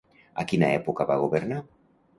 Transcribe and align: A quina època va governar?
A 0.43 0.45
quina 0.53 0.71
època 0.79 1.09
va 1.13 1.21
governar? 1.27 1.65